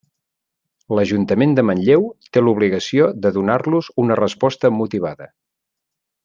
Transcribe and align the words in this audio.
L'Ajuntament 0.99 1.51
de 1.59 1.65
Manlleu 1.69 2.07
té 2.37 2.43
l'obligació 2.45 3.11
de 3.27 3.33
donar-los 3.37 3.91
una 4.05 4.19
resposta 4.23 4.73
motivada. 4.79 5.31